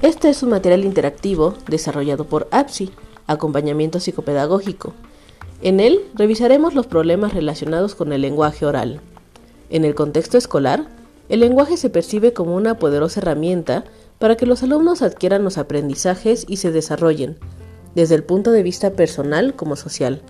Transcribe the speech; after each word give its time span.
Este 0.00 0.28
es 0.28 0.44
un 0.44 0.50
material 0.50 0.84
interactivo 0.84 1.54
desarrollado 1.66 2.24
por 2.24 2.46
APSI, 2.52 2.92
Acompañamiento 3.26 3.98
Psicopedagógico. 3.98 4.94
En 5.60 5.80
él 5.80 6.00
revisaremos 6.14 6.74
los 6.74 6.86
problemas 6.86 7.34
relacionados 7.34 7.96
con 7.96 8.12
el 8.12 8.22
lenguaje 8.22 8.64
oral. 8.64 9.00
En 9.70 9.84
el 9.84 9.96
contexto 9.96 10.38
escolar, 10.38 10.86
el 11.28 11.40
lenguaje 11.40 11.76
se 11.76 11.90
percibe 11.90 12.32
como 12.32 12.54
una 12.54 12.78
poderosa 12.78 13.18
herramienta 13.18 13.82
para 14.20 14.36
que 14.36 14.46
los 14.46 14.62
alumnos 14.62 15.02
adquieran 15.02 15.42
los 15.42 15.58
aprendizajes 15.58 16.46
y 16.48 16.58
se 16.58 16.70
desarrollen, 16.70 17.36
desde 17.96 18.14
el 18.14 18.22
punto 18.22 18.52
de 18.52 18.62
vista 18.62 18.92
personal 18.92 19.54
como 19.54 19.74
social. 19.74 20.22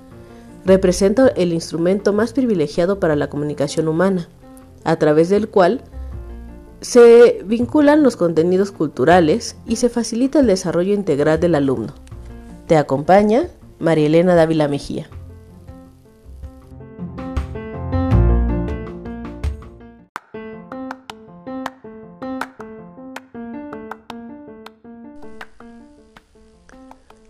Representa 0.68 1.28
el 1.28 1.54
instrumento 1.54 2.12
más 2.12 2.34
privilegiado 2.34 3.00
para 3.00 3.16
la 3.16 3.30
comunicación 3.30 3.88
humana, 3.88 4.28
a 4.84 4.96
través 4.96 5.30
del 5.30 5.48
cual 5.48 5.80
se 6.82 7.42
vinculan 7.46 8.02
los 8.02 8.16
contenidos 8.16 8.70
culturales 8.70 9.56
y 9.64 9.76
se 9.76 9.88
facilita 9.88 10.40
el 10.40 10.46
desarrollo 10.46 10.92
integral 10.92 11.40
del 11.40 11.54
alumno. 11.54 11.94
Te 12.66 12.76
acompaña 12.76 13.48
María 13.78 14.08
Elena 14.08 14.34
Dávila 14.34 14.68
Mejía. 14.68 15.08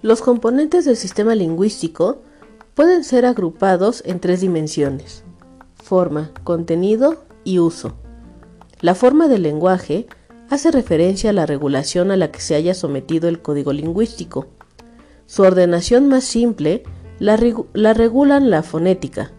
Los 0.02 0.22
componentes 0.22 0.84
del 0.84 0.96
sistema 0.96 1.36
lingüístico 1.36 2.22
pueden 2.78 3.02
ser 3.02 3.26
agrupados 3.26 4.04
en 4.06 4.20
tres 4.20 4.40
dimensiones, 4.40 5.24
forma, 5.74 6.30
contenido 6.44 7.24
y 7.42 7.58
uso. 7.58 7.96
La 8.80 8.94
forma 8.94 9.26
del 9.26 9.42
lenguaje 9.42 10.06
hace 10.48 10.70
referencia 10.70 11.30
a 11.30 11.32
la 11.32 11.44
regulación 11.44 12.12
a 12.12 12.16
la 12.16 12.30
que 12.30 12.38
se 12.40 12.54
haya 12.54 12.74
sometido 12.74 13.28
el 13.28 13.42
código 13.42 13.72
lingüístico. 13.72 14.46
Su 15.26 15.42
ordenación 15.42 16.06
más 16.06 16.22
simple 16.22 16.84
la, 17.18 17.36
regulan 17.94 18.48
la 18.48 18.62
fonética, 18.62 19.32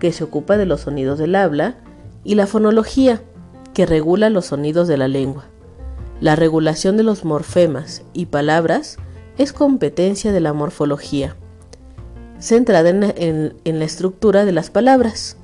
que 0.00 0.10
se 0.10 0.24
ocupa 0.24 0.56
de 0.56 0.66
los 0.66 0.80
sonidos 0.80 1.20
del 1.20 1.36
habla, 1.36 1.76
y 2.24 2.34
la 2.34 2.48
fonología, 2.48 3.22
que 3.72 3.86
regula 3.86 4.30
los 4.30 4.46
sonidos 4.46 4.88
de 4.88 4.96
la 4.96 5.06
lengua. 5.06 5.44
La 6.20 6.34
regulación 6.34 6.96
de 6.96 7.04
los 7.04 7.24
morfemas 7.24 8.02
y 8.14 8.26
palabras 8.26 8.96
es 9.38 9.52
competencia 9.52 10.32
de 10.32 10.40
la 10.40 10.52
morfología, 10.52 11.36
centrada 12.40 12.88
en, 12.90 13.54
la 13.64 13.84
estructura 13.84 14.44
de 14.44 14.52
las 14.52 14.70
palabras, 14.70 15.36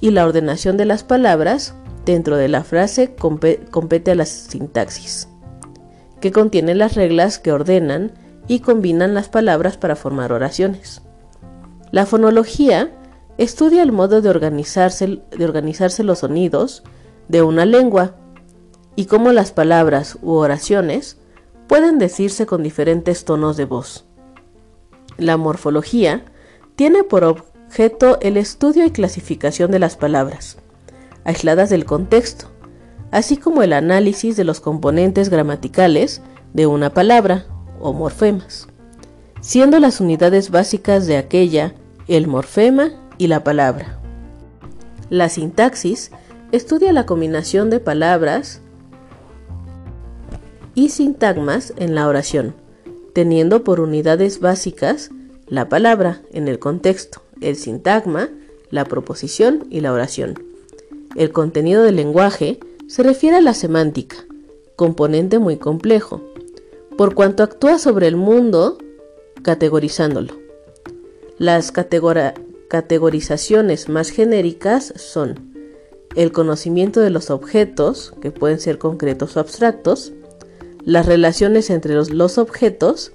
y 0.00 0.10
la 0.10 0.24
ordenación 0.24 0.76
de 0.76 0.84
las 0.84 1.02
palabras 1.02 1.74
dentro 2.04 2.36
de 2.36 2.48
la 2.48 2.62
frase 2.62 3.16
compete 3.16 4.10
a 4.10 4.14
la 4.14 4.26
sintaxis, 4.26 5.28
que 6.20 6.30
contiene 6.30 6.74
las 6.74 6.94
reglas 6.94 7.38
que 7.38 7.52
ordenan 7.52 8.12
y 8.46 8.60
combinan 8.60 9.14
las 9.14 9.28
palabras 9.28 9.76
para 9.76 9.96
formar 9.96 10.32
oraciones. 10.32 11.02
La 11.90 12.06
fonología 12.06 12.92
estudia 13.38 13.82
el 13.82 13.92
modo 13.92 14.20
de 14.20 14.28
organizarse, 14.28 15.20
de 15.30 15.44
organizarse 15.44 16.02
los 16.02 16.20
sonidos 16.20 16.82
de 17.28 17.42
una 17.42 17.64
lengua 17.66 18.14
y 18.96 19.06
cómo 19.06 19.32
las 19.32 19.52
palabras 19.52 20.18
u 20.22 20.32
oraciones 20.32 21.18
pueden 21.68 21.98
decirse 21.98 22.46
con 22.46 22.62
diferentes 22.62 23.24
tonos 23.24 23.56
de 23.56 23.64
voz. 23.64 24.07
La 25.18 25.36
morfología 25.36 26.24
tiene 26.76 27.02
por 27.02 27.24
objeto 27.24 28.18
el 28.22 28.36
estudio 28.36 28.84
y 28.86 28.92
clasificación 28.92 29.70
de 29.72 29.80
las 29.80 29.96
palabras, 29.96 30.58
aisladas 31.24 31.70
del 31.70 31.84
contexto, 31.84 32.46
así 33.10 33.36
como 33.36 33.62
el 33.62 33.72
análisis 33.72 34.36
de 34.36 34.44
los 34.44 34.60
componentes 34.60 35.28
gramaticales 35.28 36.22
de 36.54 36.66
una 36.66 36.94
palabra 36.94 37.46
o 37.80 37.92
morfemas, 37.92 38.68
siendo 39.40 39.80
las 39.80 40.00
unidades 40.00 40.50
básicas 40.50 41.06
de 41.06 41.16
aquella 41.16 41.74
el 42.06 42.28
morfema 42.28 42.90
y 43.18 43.26
la 43.26 43.42
palabra. 43.42 43.98
La 45.10 45.28
sintaxis 45.28 46.12
estudia 46.52 46.92
la 46.92 47.06
combinación 47.06 47.70
de 47.70 47.80
palabras 47.80 48.62
y 50.74 50.90
sintagmas 50.90 51.74
en 51.76 51.96
la 51.96 52.06
oración, 52.06 52.54
teniendo 53.18 53.64
por 53.64 53.80
unidades 53.80 54.38
básicas 54.38 55.10
la 55.48 55.68
palabra 55.68 56.22
en 56.30 56.46
el 56.46 56.60
contexto, 56.60 57.20
el 57.40 57.56
sintagma, 57.56 58.28
la 58.70 58.84
proposición 58.84 59.66
y 59.70 59.80
la 59.80 59.92
oración. 59.92 60.40
El 61.16 61.32
contenido 61.32 61.82
del 61.82 61.96
lenguaje 61.96 62.60
se 62.86 63.02
refiere 63.02 63.38
a 63.38 63.40
la 63.40 63.54
semántica, 63.54 64.18
componente 64.76 65.40
muy 65.40 65.56
complejo, 65.56 66.22
por 66.96 67.16
cuanto 67.16 67.42
actúa 67.42 67.80
sobre 67.80 68.06
el 68.06 68.14
mundo 68.14 68.78
categorizándolo. 69.42 70.34
Las 71.38 71.72
categorizaciones 71.72 73.88
más 73.88 74.10
genéricas 74.10 74.94
son 74.94 75.56
el 76.14 76.30
conocimiento 76.30 77.00
de 77.00 77.10
los 77.10 77.30
objetos, 77.30 78.14
que 78.20 78.30
pueden 78.30 78.60
ser 78.60 78.78
concretos 78.78 79.36
o 79.36 79.40
abstractos, 79.40 80.12
las 80.88 81.04
relaciones 81.04 81.68
entre 81.68 81.92
los, 81.92 82.38
objetos, 82.38 83.12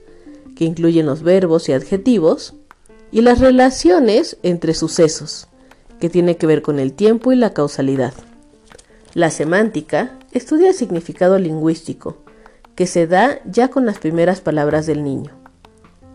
que 0.55 0.63
incluyen 0.63 1.07
los 1.07 1.23
verbos 1.23 1.69
y 1.69 1.73
adjetivos, 1.73 2.53
y 3.11 3.21
las 3.21 3.39
relaciones 3.39 4.37
entre 4.43 4.75
sucesos, 4.75 5.47
que 5.99 6.07
tiene 6.07 6.37
que 6.37 6.45
ver 6.45 6.61
con 6.61 6.77
el 6.77 6.93
tiempo 6.93 7.31
y 7.31 7.35
la 7.35 7.51
causalidad. 7.51 8.13
La 9.15 9.31
semántica 9.31 10.19
estudia 10.33 10.69
el 10.69 10.75
significado 10.75 11.39
lingüístico, 11.39 12.17
que 12.75 12.85
se 12.85 13.07
da 13.07 13.39
ya 13.43 13.69
con 13.69 13.87
las 13.87 13.97
primeras 13.97 14.39
palabras 14.39 14.85
del 14.85 15.03
niño. 15.03 15.31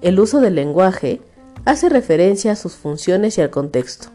El 0.00 0.20
uso 0.20 0.38
del 0.40 0.54
lenguaje 0.54 1.20
hace 1.64 1.88
referencia 1.88 2.52
a 2.52 2.56
sus 2.56 2.74
funciones 2.74 3.36
y 3.36 3.40
al 3.40 3.50
contexto. 3.50 4.10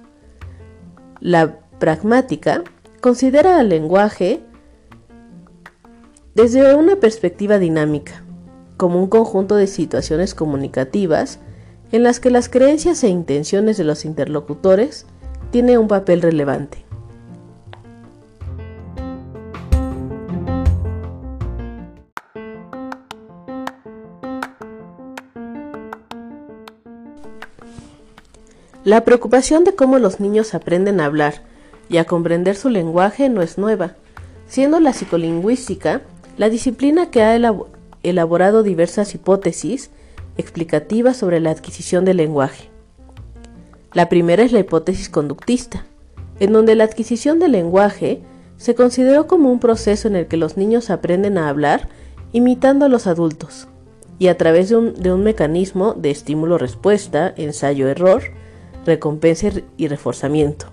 La 1.19 1.59
pragmática 1.77 2.63
considera 3.01 3.59
al 3.59 3.67
lenguaje 3.67 4.39
desde 6.35 6.75
una 6.75 6.95
perspectiva 6.95 7.59
dinámica, 7.59 8.23
como 8.77 8.99
un 8.99 9.07
conjunto 9.07 9.55
de 9.55 9.67
situaciones 9.67 10.33
comunicativas 10.33 11.39
en 11.91 12.03
las 12.03 12.19
que 12.19 12.31
las 12.31 12.49
creencias 12.49 13.03
e 13.03 13.09
intenciones 13.09 13.77
de 13.77 13.83
los 13.83 14.03
interlocutores 14.03 15.05
tiene 15.51 15.77
un 15.77 15.87
papel 15.87 16.23
relevante. 16.23 16.83
La 28.83 29.05
preocupación 29.05 29.63
de 29.63 29.75
cómo 29.75 29.97
los 29.97 30.19
niños 30.19 30.53
aprenden 30.53 30.99
a 30.99 31.05
hablar 31.05 31.43
y 31.89 31.97
a 31.97 32.05
comprender 32.05 32.55
su 32.55 32.69
lenguaje 32.69 33.29
no 33.29 33.41
es 33.41 33.57
nueva, 33.57 33.93
siendo 34.47 34.79
la 34.81 34.91
psicolingüística 34.91 36.01
la 36.37 36.49
disciplina 36.49 37.11
que 37.11 37.21
ha 37.21 37.39
elaborado 38.03 38.63
diversas 38.63 39.13
hipótesis 39.15 39.91
explicativas 40.37 41.17
sobre 41.17 41.39
la 41.39 41.51
adquisición 41.51 42.05
del 42.05 42.17
lenguaje. 42.17 42.69
La 43.93 44.09
primera 44.09 44.43
es 44.43 44.51
la 44.51 44.59
hipótesis 44.59 45.09
conductista, 45.09 45.85
en 46.39 46.51
donde 46.53 46.75
la 46.75 46.83
adquisición 46.83 47.39
del 47.39 47.51
lenguaje 47.51 48.21
se 48.57 48.75
consideró 48.75 49.27
como 49.27 49.51
un 49.51 49.59
proceso 49.59 50.07
en 50.07 50.15
el 50.15 50.27
que 50.27 50.37
los 50.37 50.57
niños 50.57 50.89
aprenden 50.89 51.37
a 51.37 51.49
hablar 51.49 51.89
imitando 52.31 52.85
a 52.85 52.89
los 52.89 53.07
adultos 53.07 53.67
y 54.19 54.27
a 54.27 54.37
través 54.37 54.69
de 54.69 54.77
un, 54.77 55.23
mecanismo 55.23 55.93
de 55.93 56.11
estímulo-respuesta, 56.11 57.33
ensayo-error, 57.35 58.23
recompensa 58.85 59.49
y 59.77 59.87
reforzamiento. 59.87 60.67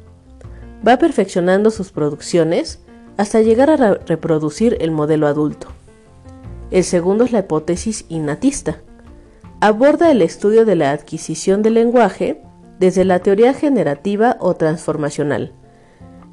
Va 0.87 0.99
perfeccionando 0.99 1.71
sus 1.71 1.91
producciones 1.91 2.81
hasta 3.21 3.43
llegar 3.43 3.69
a 3.69 3.77
reproducir 4.07 4.79
el 4.81 4.93
modelo 4.93 5.27
adulto. 5.27 5.69
El 6.71 6.85
segundo 6.85 7.25
es 7.25 7.33
la 7.33 7.41
hipótesis 7.41 8.07
innatista. 8.09 8.79
Aborda 9.61 10.11
el 10.11 10.23
estudio 10.23 10.65
de 10.65 10.75
la 10.75 10.93
adquisición 10.93 11.61
del 11.61 11.75
lenguaje 11.75 12.41
desde 12.79 13.05
la 13.05 13.19
teoría 13.19 13.53
generativa 13.53 14.39
o 14.41 14.55
transformacional, 14.55 15.53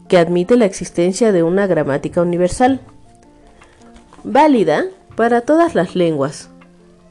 que 0.07 0.17
admite 0.17 0.55
la 0.55 0.63
existencia 0.63 1.33
de 1.33 1.43
una 1.43 1.67
gramática 1.67 2.21
universal, 2.21 2.79
válida 4.23 4.85
para 5.17 5.41
todas 5.41 5.75
las 5.75 5.93
lenguas, 5.93 6.51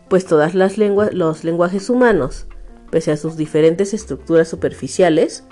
pues 0.08 0.24
todas 0.24 0.54
las 0.54 0.78
lenguas, 0.78 1.12
los 1.12 1.44
lenguajes 1.44 1.90
humanos, 1.90 2.46
pese 2.90 3.12
a 3.12 3.18
sus 3.18 3.36
diferentes 3.36 3.92
estructuras 3.92 4.48
superficiales, 4.48 5.44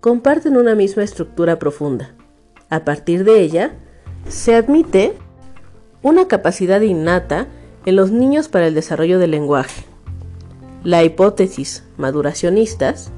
comparten 0.00 0.56
una 0.56 0.76
misma 0.76 1.02
estructura 1.02 1.58
profunda. 1.58 2.14
A 2.72 2.86
partir 2.86 3.24
de 3.24 3.42
ella, 3.42 3.74
se 4.30 4.54
admite 4.54 5.12
una 6.00 6.26
capacidad 6.26 6.80
innata 6.80 7.46
en 7.84 7.96
los 7.96 8.10
niños 8.10 8.48
para 8.48 8.66
el 8.66 8.72
desarrollo 8.72 9.18
del 9.18 9.32
lenguaje. 9.32 9.84
La 10.82 11.04
hipótesis 11.04 11.84
maduracionistas 11.98 13.10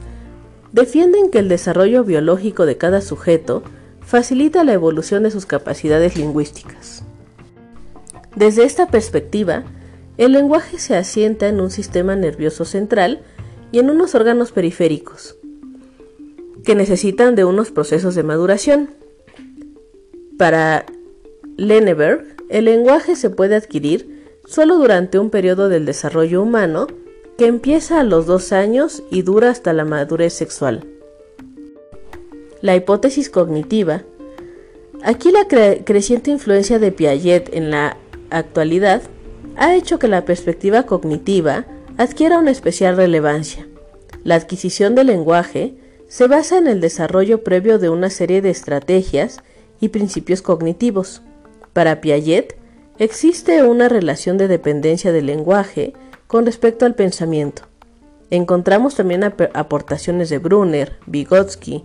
defienden 0.73 1.31
que 1.31 1.39
el 1.39 1.49
desarrollo 1.49 2.03
biológico 2.03 2.67
de 2.67 2.79
cada 2.79 3.01
sujeto 3.01 3.62
facilita 4.01 4.65
la 4.65 4.73
evolución 4.73 5.23
de 5.23 5.31
sus 5.31 5.47
capacidades 5.47 6.17
lingüísticas. 6.17 7.05
Desde 8.35 8.65
esta 8.65 8.89
perspectiva, 8.89 9.62
el 10.19 10.33
lenguaje 10.33 10.81
se 10.81 10.97
asienta 10.97 11.47
en 11.47 11.61
un 11.61 11.71
sistema 11.71 12.17
nervioso 12.17 12.65
central 12.65 13.23
y 13.71 13.79
en 13.79 13.89
unos 13.89 14.17
órganos 14.17 14.51
periféricos, 14.51 15.37
que 16.65 16.75
necesitan 16.75 17.37
de 17.37 17.45
unos 17.45 17.71
procesos 17.71 18.17
de 18.17 18.25
maduración. 18.25 19.04
Para 20.39 20.85
Lenneberg, 21.57 22.37
el 22.49 22.65
lenguaje 22.65 23.15
se 23.15 23.31
puede 23.31 23.55
adquirir 23.55 24.25
solo 24.47 24.77
durante 24.77 25.19
un 25.19 25.31
periodo 25.31 25.69
del 25.69 25.87
desarrollo 25.87 26.43
humano 26.43 26.89
que 27.39 27.47
empieza 27.47 28.01
a 28.01 28.05
los 28.05 28.27
dos 28.27 28.53
años 28.53 29.03
y 29.11 29.23
dura 29.23 29.51
hasta 29.51 29.73
la 29.73 29.85
madurez 29.85 30.33
sexual. 30.33 30.87
La 32.61 32.75
hipótesis 32.75 33.31
cognitiva. 33.31 34.03
Aquí 35.03 35.31
la 35.31 35.47
creciente 35.47 36.31
influencia 36.31 36.79
de 36.79 36.93
Piaget 36.93 37.55
en 37.55 37.71
la 37.71 37.97
actualidad 38.31 39.03
ha 39.57 39.75
hecho 39.75 39.99
que 39.99 40.09
la 40.09 40.25
perspectiva 40.25 40.85
cognitiva 40.85 41.67
adquiera 41.97 42.39
una 42.39 42.51
especial 42.51 42.97
relevancia. 42.97 43.69
La 44.25 44.35
adquisición 44.35 44.95
del 44.95 45.09
lenguaje 45.09 45.75
se 46.09 46.27
basa 46.27 46.59
en 46.59 46.67
el 46.67 46.81
desarrollo 46.81 47.45
previo 47.45 47.79
de 47.79 47.89
una 47.89 48.11
serie 48.11 48.41
de 48.41 48.51
estrategias 48.51 49.43
y 49.85 49.91
principios 49.91 50.41
cognitivos. 50.41 51.21
Para 51.75 52.01
Piaget, 52.01 52.57
existe 52.99 53.63
una 53.65 53.89
relación 53.89 54.39
de 54.39 54.49
dependencia 54.49 55.13
del 55.13 55.27
lenguaje 55.27 55.93
con 56.27 56.47
respecto 56.47 56.87
al 56.87 56.95
pensamiento. 56.95 57.65
Encontramos 58.31 58.95
también 58.95 59.25
aportaciones 59.25 60.31
de 60.31 60.39
Brunner, 60.39 60.97
Vygotsky, 61.07 61.85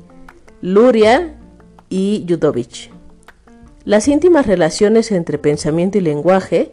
Luria 0.62 1.36
y 1.90 2.24
Yudovich. 2.26 2.90
Las 3.84 4.08
íntimas 4.08 4.48
relaciones 4.48 5.12
entre 5.12 5.38
pensamiento 5.38 5.98
y 5.98 6.02
lenguaje 6.02 6.72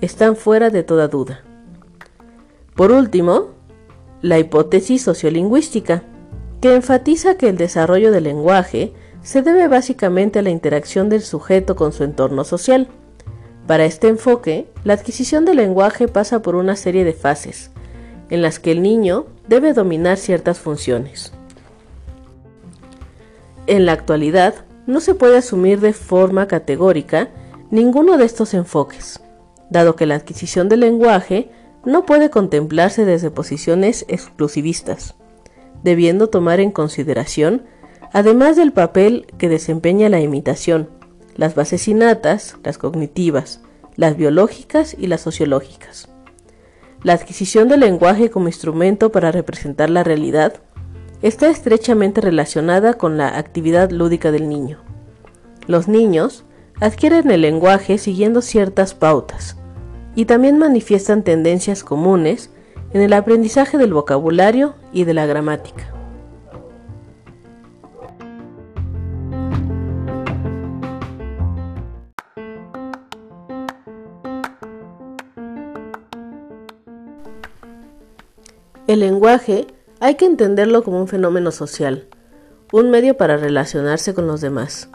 están 0.00 0.36
fuera 0.36 0.70
de 0.70 0.82
toda 0.82 1.08
duda. 1.08 1.42
Por 2.74 2.92
último, 2.92 3.50
la 4.22 4.38
hipótesis 4.38 5.02
sociolingüística, 5.02 6.02
que 6.62 6.74
enfatiza 6.74 7.36
que 7.36 7.50
el 7.50 7.58
desarrollo 7.58 8.10
del 8.10 8.24
lenguaje 8.24 8.94
se 9.22 9.42
debe 9.42 9.68
básicamente 9.68 10.38
a 10.38 10.42
la 10.42 10.50
interacción 10.50 11.08
del 11.08 11.22
sujeto 11.22 11.76
con 11.76 11.92
su 11.92 12.04
entorno 12.04 12.44
social. 12.44 12.88
Para 13.66 13.84
este 13.84 14.08
enfoque, 14.08 14.68
la 14.84 14.94
adquisición 14.94 15.44
del 15.44 15.56
lenguaje 15.56 16.08
pasa 16.08 16.42
por 16.42 16.54
una 16.56 16.76
serie 16.76 17.04
de 17.04 17.12
fases, 17.12 17.70
en 18.30 18.42
las 18.42 18.58
que 18.58 18.72
el 18.72 18.82
niño 18.82 19.26
debe 19.48 19.72
dominar 19.72 20.16
ciertas 20.16 20.58
funciones. 20.58 21.32
En 23.66 23.86
la 23.86 23.92
actualidad, 23.92 24.54
no 24.86 25.00
se 25.00 25.14
puede 25.14 25.38
asumir 25.38 25.80
de 25.80 25.92
forma 25.92 26.48
categórica 26.48 27.28
ninguno 27.70 28.18
de 28.18 28.24
estos 28.24 28.52
enfoques 28.54 29.20
dado 29.72 29.96
que 29.96 30.06
la 30.06 30.14
adquisición 30.14 30.68
del 30.68 30.80
lenguaje 30.80 31.50
no 31.84 32.04
puede 32.04 32.30
contemplarse 32.30 33.04
desde 33.04 33.30
posiciones 33.30 34.04
exclusivistas, 34.06 35.16
debiendo 35.82 36.28
tomar 36.28 36.60
en 36.60 36.70
consideración, 36.70 37.64
además 38.12 38.56
del 38.56 38.72
papel 38.72 39.26
que 39.38 39.48
desempeña 39.48 40.08
la 40.08 40.20
imitación, 40.20 40.88
las 41.34 41.54
bases 41.54 41.88
innatas, 41.88 42.56
las 42.62 42.78
cognitivas, 42.78 43.60
las 43.96 44.16
biológicas 44.16 44.94
y 44.98 45.06
las 45.06 45.22
sociológicas. 45.22 46.08
La 47.02 47.14
adquisición 47.14 47.68
del 47.68 47.80
lenguaje 47.80 48.30
como 48.30 48.48
instrumento 48.48 49.10
para 49.10 49.32
representar 49.32 49.90
la 49.90 50.04
realidad 50.04 50.54
está 51.22 51.48
estrechamente 51.48 52.20
relacionada 52.20 52.94
con 52.94 53.16
la 53.16 53.38
actividad 53.38 53.90
lúdica 53.90 54.30
del 54.30 54.48
niño. 54.48 54.80
Los 55.66 55.88
niños 55.88 56.44
adquieren 56.80 57.30
el 57.30 57.42
lenguaje 57.42 57.98
siguiendo 57.98 58.42
ciertas 58.42 58.94
pautas, 58.94 59.56
y 60.14 60.26
también 60.26 60.58
manifiestan 60.58 61.22
tendencias 61.22 61.84
comunes 61.84 62.50
en 62.92 63.00
el 63.00 63.12
aprendizaje 63.14 63.78
del 63.78 63.94
vocabulario 63.94 64.74
y 64.92 65.04
de 65.04 65.14
la 65.14 65.26
gramática. 65.26 66.01
El 78.92 79.00
lenguaje 79.00 79.68
hay 80.00 80.16
que 80.16 80.26
entenderlo 80.26 80.84
como 80.84 81.00
un 81.00 81.08
fenómeno 81.08 81.50
social, 81.50 82.08
un 82.74 82.90
medio 82.90 83.16
para 83.16 83.38
relacionarse 83.38 84.12
con 84.12 84.26
los 84.26 84.42
demás, 84.42 84.90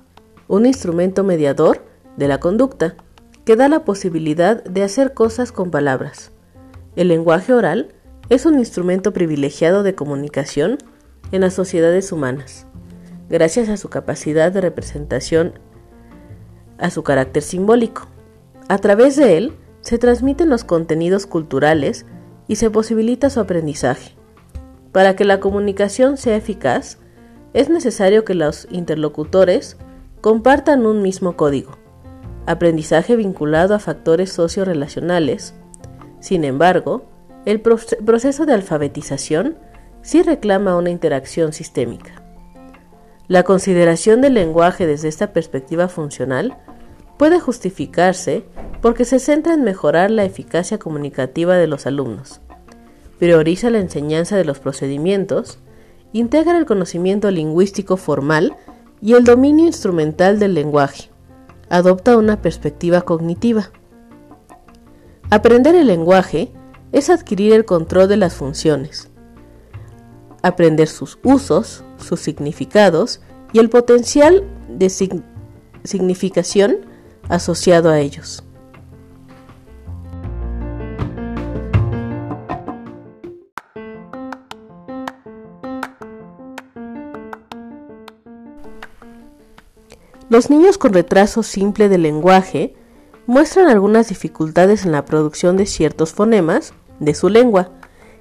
un 0.47 0.67
instrumento 0.67 1.23
mediador 1.23 1.83
de 2.15 2.27
la 2.27 2.39
conducta 2.39 2.95
que 3.43 3.55
da 3.55 3.67
la 3.67 3.85
posibilidad 3.85 4.63
de 4.63 4.83
hacer 4.83 5.15
cosas 5.15 5.51
con 5.51 5.71
palabras. 5.71 6.31
El 6.95 7.07
lenguaje 7.07 7.53
oral 7.53 7.95
es 8.29 8.45
un 8.45 8.59
instrumento 8.59 9.13
privilegiado 9.13 9.81
de 9.81 9.95
comunicación 9.95 10.77
en 11.31 11.41
las 11.41 11.55
sociedades 11.55 12.11
humanas, 12.11 12.67
gracias 13.29 13.67
a 13.67 13.77
su 13.77 13.89
capacidad 13.89 14.51
de 14.51 14.61
representación, 14.61 15.53
a 16.77 16.91
su 16.91 17.01
carácter 17.01 17.41
simbólico. 17.41 18.03
A 18.69 18.77
través 18.77 19.15
de 19.15 19.37
él 19.37 19.53
se 19.81 19.97
transmiten 19.97 20.49
los 20.49 20.63
contenidos 20.63 21.25
culturales 21.25 22.05
y 22.47 22.55
se 22.55 22.69
posibilita 22.69 23.29
su 23.29 23.39
aprendizaje. 23.39 24.15
Para 24.91 25.15
que 25.15 25.25
la 25.25 25.39
comunicación 25.39 26.17
sea 26.17 26.35
eficaz, 26.35 26.97
es 27.53 27.69
necesario 27.69 28.25
que 28.25 28.33
los 28.33 28.67
interlocutores 28.71 29.77
compartan 30.21 30.85
un 30.85 31.01
mismo 31.01 31.35
código 31.35 31.77
aprendizaje 32.47 33.17
vinculado 33.17 33.75
a 33.75 33.79
factores 33.79 34.31
socio-relacionales. 34.31 35.53
Sin 36.19 36.45
embargo, 36.45 37.05
el 37.45 37.61
proceso 37.61 38.45
de 38.45 38.53
alfabetización 38.53 39.57
sí 40.01 40.23
reclama 40.23 40.77
una 40.77 40.89
interacción 40.89 41.53
sistémica. 41.53 42.23
La 43.27 43.43
consideración 43.43 44.21
del 44.21 44.33
lenguaje 44.35 44.87
desde 44.87 45.09
esta 45.09 45.33
perspectiva 45.33 45.89
funcional 45.89 46.57
puede 47.17 47.39
justificarse 47.39 48.43
porque 48.81 49.05
se 49.05 49.19
centra 49.19 49.53
en 49.53 49.63
mejorar 49.63 50.11
la 50.11 50.23
eficacia 50.23 50.77
comunicativa 50.77 51.55
de 51.55 51.67
los 51.67 51.87
alumnos, 51.87 52.41
prioriza 53.19 53.69
la 53.69 53.79
enseñanza 53.79 54.37
de 54.37 54.45
los 54.45 54.59
procedimientos, 54.59 55.59
integra 56.13 56.57
el 56.57 56.65
conocimiento 56.65 57.31
lingüístico 57.31 57.97
formal 57.97 58.55
y 59.01 59.13
el 59.13 59.23
dominio 59.23 59.65
instrumental 59.65 60.39
del 60.39 60.53
lenguaje 60.53 61.09
adopta 61.69 62.17
una 62.17 62.41
perspectiva 62.41 63.01
cognitiva. 63.01 63.71
Aprender 65.29 65.75
el 65.75 65.87
lenguaje 65.87 66.51
es 66.91 67.09
adquirir 67.09 67.53
el 67.53 67.65
control 67.65 68.07
de 68.07 68.17
las 68.17 68.35
funciones, 68.35 69.09
aprender 70.41 70.87
sus 70.87 71.19
usos, 71.23 71.83
sus 71.97 72.21
significados 72.21 73.21
y 73.51 73.59
el 73.59 73.69
potencial 73.69 74.43
de 74.69 74.89
significación 75.83 76.86
asociado 77.29 77.89
a 77.89 77.99
ellos. 77.99 78.43
Los 90.29 90.49
niños 90.49 90.77
con 90.77 90.93
retraso 90.93 91.41
simple 91.41 91.87
del 91.87 92.03
lenguaje 92.03 92.75
muestran 93.27 93.67
algunas 93.69 94.09
dificultades 94.09 94.85
en 94.85 94.91
la 94.91 95.05
producción 95.05 95.55
de 95.55 95.65
ciertos 95.65 96.11
fonemas 96.11 96.73
de 96.99 97.13
su 97.13 97.29
lengua 97.29 97.71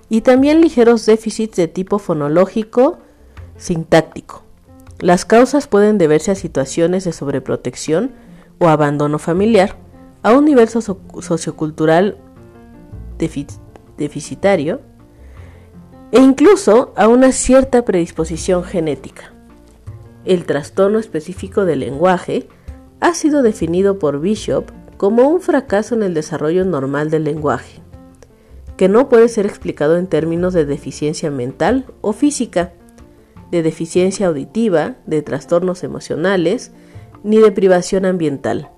y 0.09 0.21
también 0.21 0.61
ligeros 0.61 1.05
déficits 1.05 1.57
de 1.57 1.67
tipo 1.67 1.99
fonológico 1.99 2.99
sintáctico. 3.57 4.45
Las 5.01 5.25
causas 5.25 5.67
pueden 5.67 5.99
deberse 5.99 6.31
a 6.31 6.37
situaciones 6.37 7.05
de 7.05 7.13
sobreprotección 7.13 8.13
o 8.59 8.69
abandono 8.69 9.19
familiar, 9.19 9.77
a 10.23 10.33
un 10.33 10.45
nivel 10.45 10.69
sociocultural 10.69 12.19
deficitario 13.97 14.81
e 16.13 16.21
incluso 16.21 16.93
a 16.97 17.09
una 17.09 17.33
cierta 17.33 17.85
predisposición 17.85 18.65
genética. 18.65 19.33
El 20.25 20.45
trastorno 20.45 20.99
específico 20.99 21.65
del 21.65 21.81
lenguaje 21.81 22.49
ha 23.01 23.15
sido 23.15 23.43
definido 23.43 23.99
por 23.99 24.21
Bishop 24.21 24.71
como 24.97 25.29
un 25.29 25.41
fracaso 25.41 25.95
en 25.95 26.03
el 26.03 26.15
desarrollo 26.15 26.65
normal 26.65 27.11
del 27.11 27.25
lenguaje, 27.25 27.81
que 28.77 28.89
no 28.89 29.09
puede 29.09 29.29
ser 29.29 29.47
explicado 29.47 29.97
en 29.97 30.07
términos 30.07 30.55
de 30.55 30.65
deficiencia 30.65 31.31
mental 31.31 31.87
o 32.01 32.13
física, 32.13 32.73
de 33.51 33.63
deficiencia 33.63 34.27
auditiva, 34.27 34.97
de 35.07 35.23
trastornos 35.23 35.85
emocionales, 35.85 36.73
ni 37.27 37.39
de 37.39 37.51
privación 37.51 38.05
ambiental. 38.05 38.71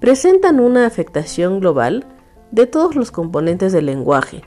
Presentan 0.00 0.60
una 0.60 0.86
afectación 0.86 1.58
global 1.58 2.06
de 2.52 2.66
todos 2.66 2.94
los 2.94 3.10
componentes 3.10 3.72
del 3.72 3.86
lenguaje, 3.86 4.44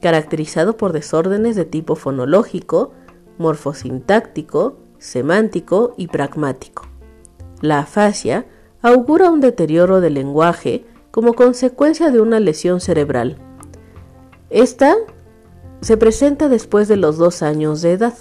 caracterizado 0.00 0.78
por 0.78 0.94
desórdenes 0.94 1.54
de 1.54 1.66
tipo 1.66 1.96
fonológico, 1.96 2.92
morfosintáctico, 3.36 4.78
semántico 4.98 5.92
y 5.98 6.06
pragmático. 6.06 6.86
La 7.60 7.80
afasia 7.80 8.46
augura 8.80 9.30
un 9.30 9.40
deterioro 9.40 10.00
del 10.00 10.14
lenguaje 10.14 10.86
como 11.10 11.34
consecuencia 11.34 12.10
de 12.10 12.22
una 12.22 12.40
lesión 12.40 12.80
cerebral. 12.80 13.36
Esta 14.48 14.96
se 15.82 15.98
presenta 15.98 16.48
después 16.48 16.88
de 16.88 16.96
los 16.96 17.18
dos 17.18 17.42
años 17.42 17.82
de 17.82 17.92
edad. 17.92 18.14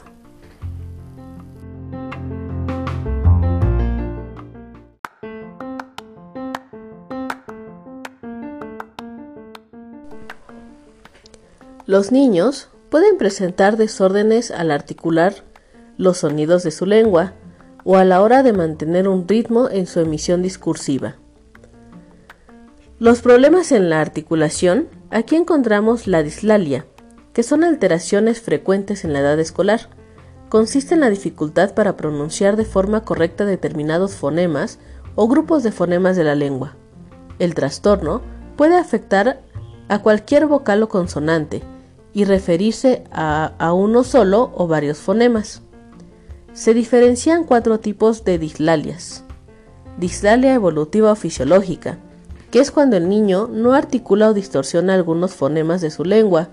Los 11.91 12.13
niños 12.13 12.69
pueden 12.89 13.17
presentar 13.17 13.75
desórdenes 13.75 14.49
al 14.49 14.71
articular 14.71 15.43
los 15.97 16.19
sonidos 16.19 16.63
de 16.63 16.71
su 16.71 16.85
lengua 16.85 17.33
o 17.83 17.97
a 17.97 18.05
la 18.05 18.21
hora 18.21 18.43
de 18.43 18.53
mantener 18.53 19.09
un 19.09 19.27
ritmo 19.27 19.67
en 19.69 19.87
su 19.87 19.99
emisión 19.99 20.41
discursiva. 20.41 21.17
Los 22.97 23.21
problemas 23.21 23.73
en 23.73 23.89
la 23.89 23.99
articulación, 23.99 24.87
aquí 25.09 25.35
encontramos 25.35 26.07
la 26.07 26.23
dislalia, 26.23 26.85
que 27.33 27.43
son 27.43 27.61
alteraciones 27.61 28.39
frecuentes 28.39 29.03
en 29.03 29.11
la 29.11 29.19
edad 29.19 29.37
escolar. 29.41 29.89
Consiste 30.47 30.93
en 30.93 31.01
la 31.01 31.09
dificultad 31.09 31.73
para 31.73 31.97
pronunciar 31.97 32.55
de 32.55 32.63
forma 32.63 33.03
correcta 33.03 33.43
determinados 33.43 34.15
fonemas 34.15 34.79
o 35.15 35.27
grupos 35.27 35.61
de 35.61 35.73
fonemas 35.73 36.15
de 36.15 36.23
la 36.23 36.35
lengua. 36.35 36.77
El 37.37 37.53
trastorno 37.53 38.21
puede 38.55 38.77
afectar 38.77 39.41
a 39.89 40.01
cualquier 40.01 40.45
vocal 40.45 40.83
o 40.83 40.87
consonante, 40.87 41.61
y 42.13 42.25
referirse 42.25 43.03
a, 43.11 43.73
uno 43.73 44.03
solo 44.03 44.51
o 44.55 44.67
varios 44.67 44.97
fonemas. 44.97 45.61
Se 46.53 46.73
diferencian 46.73 47.45
cuatro 47.45 47.79
tipos 47.79 48.25
de 48.25 48.37
dislalias. 48.37 49.23
Dislalia 49.97 50.53
evolutiva 50.53 51.11
o 51.11 51.15
fisiológica, 51.15 51.97
que 52.49 52.59
es 52.59 52.71
cuando 52.71 52.97
el 52.97 53.07
niño 53.07 53.47
no 53.47 53.73
articula 53.73 54.29
o 54.29 54.33
distorsiona 54.33 54.93
algunos 54.93 55.33
fonemas 55.33 55.79
de 55.81 55.91
su 55.91 56.03
lengua 56.03 56.49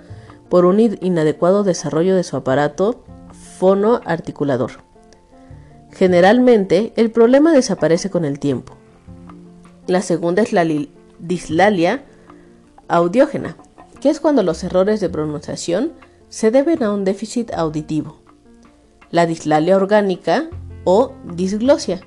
por 0.48 0.64
un 0.64 0.80
inadecuado 0.80 1.64
desarrollo 1.64 2.14
de 2.14 2.22
su 2.22 2.36
aparato 2.36 3.04
fonoarticulador. 3.58 4.70
Generalmente, 5.90 6.92
el 6.96 7.10
problema 7.10 7.52
desaparece 7.52 8.10
con 8.10 8.24
el 8.24 8.38
tiempo. 8.38 8.74
La 9.88 10.02
segunda 10.02 10.42
es 10.42 10.52
la 10.52 10.64
dislalia 11.18 12.04
audiógena, 12.86 13.56
que 14.00 14.10
es 14.10 14.20
cuando 14.20 14.42
los 14.42 14.62
errores 14.64 15.00
de 15.00 15.08
pronunciación 15.08 15.92
se 16.28 16.50
deben 16.50 16.82
a 16.82 16.92
un 16.92 17.04
déficit 17.04 17.52
auditivo. 17.52 18.20
La 19.10 19.26
dislalia 19.26 19.76
orgánica 19.76 20.48
o 20.84 21.12
disglosia, 21.34 22.00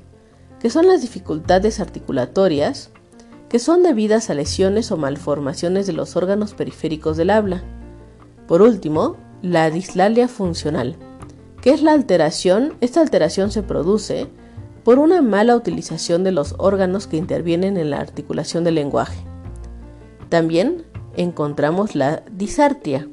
que 0.60 0.70
son 0.70 0.88
las 0.88 1.02
dificultades 1.02 1.80
articulatorias 1.80 2.92
que 3.52 3.60
son 3.60 3.84
debidas 3.84 4.30
a 4.30 4.34
lesiones 4.34 4.94
o 4.94 4.98
malformaciones 4.98 5.86
de 5.86 5.92
los 5.92 6.16
órganos 6.16 6.54
periféricos 6.54 7.18
del 7.18 7.32
habla. 7.32 7.62
Por 8.48 8.62
último, 8.62 9.18
la 9.42 9.70
dislalia 9.70 10.30
funcional, 10.30 10.96
que 11.62 11.72
es 11.72 11.82
la 11.82 11.92
alteración, 11.92 12.76
esta 12.80 13.02
alteración 13.02 13.52
se 13.52 13.62
produce 13.62 14.30
por 14.86 15.00
una 15.00 15.22
mala 15.22 15.58
utilización 15.58 16.24
de 16.24 16.32
los 16.32 16.56
órganos 16.60 17.08
que 17.08 17.18
intervienen 17.18 17.76
en 17.76 17.90
la 17.90 18.00
articulación 18.00 18.64
del 18.64 18.76
lenguaje. 18.76 19.22
También 20.30 20.86
encontramos 21.16 21.96
la 21.96 22.24
disartia. 22.32 23.08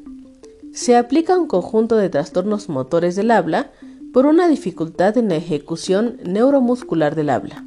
Se 0.73 0.97
aplica 0.97 1.35
a 1.35 1.39
un 1.39 1.47
conjunto 1.47 1.97
de 1.97 2.09
trastornos 2.09 2.69
motores 2.69 3.17
del 3.17 3.31
habla 3.31 3.71
por 4.13 4.27
una 4.27 4.49
dificultad 4.49 5.17
en 5.19 5.29
la 5.29 5.37
ejecución 5.37 6.19
neuromuscular 6.25 7.15
del 7.15 7.31
habla, 7.31 7.65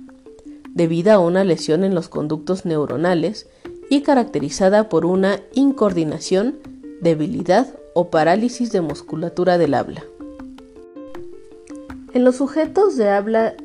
debido 0.70 1.12
a 1.12 1.20
una 1.20 1.44
lesión 1.44 1.84
en 1.84 1.96
los 1.96 2.10
conductos 2.10 2.66
neuronales 2.66 3.48
y 3.90 4.02
caracterizada 4.02 4.90
por 4.90 5.06
una 5.06 5.42
incoordinación, 5.54 6.60
debilidad 7.02 7.68
o 7.94 8.10
parálisis 8.10 8.72
de 8.72 8.82
musculatura 8.82 9.58
del 9.58 9.74
habla. 9.74 10.04
En 12.14 12.24
los 12.24 12.38
sujetos 12.38 12.98
de 12.98 13.10
habla 13.10 13.56